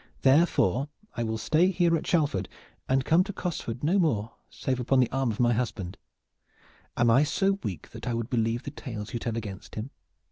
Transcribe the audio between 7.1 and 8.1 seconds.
I so weak that